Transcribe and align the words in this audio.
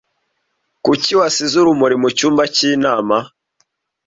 Kuki 0.83 1.11
wasize 1.19 1.55
urumuri 1.61 1.95
mucyumba 2.01 2.43
cy'inama? 2.55 3.17